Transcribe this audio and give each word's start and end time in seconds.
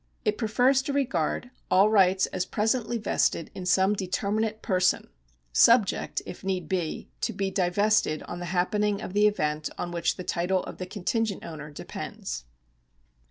It 0.25 0.39
prefers 0.39 0.81
to 0.81 0.93
regard 0.93 1.51
all 1.69 1.87
rights 1.91 2.25
as 2.25 2.43
pre 2.47 2.63
sently 2.63 2.99
vested 2.99 3.51
in 3.53 3.67
some 3.67 3.93
determinate 3.93 4.63
person, 4.63 5.09
subject, 5.53 6.23
if 6.25 6.43
need 6.43 6.67
be, 6.67 7.11
to 7.21 7.31
be 7.31 7.51
divested 7.51 8.23
on 8.23 8.39
the 8.39 8.45
happening 8.47 8.99
of 8.99 9.13
the 9.13 9.27
event 9.27 9.69
on 9.77 9.91
which 9.91 10.15
the 10.15 10.23
title 10.23 10.63
of 10.63 10.79
the 10.79 10.87
contingent 10.87 11.45
owner 11.45 11.69
depends. 11.69 12.45